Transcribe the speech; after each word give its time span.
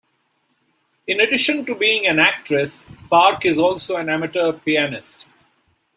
In 1.05 1.19
addition 1.21 1.63
to 1.67 1.75
being 1.75 2.07
an 2.07 2.17
actress, 2.17 2.87
Park 3.11 3.45
is 3.45 3.59
also 3.59 3.97
an 3.97 4.09
amateur 4.09 4.51
pianist. 4.51 5.25